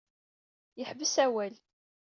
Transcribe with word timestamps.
Yeḥbes 0.79 1.15
awal. 1.25 1.53